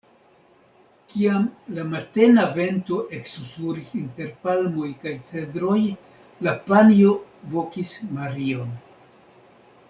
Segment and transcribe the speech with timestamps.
[1.09, 1.43] Kiam
[1.79, 5.77] la matena vento eksusuris inter palmoj kaj cedroj,
[6.49, 7.13] la panjo
[7.57, 8.75] vokis Marion.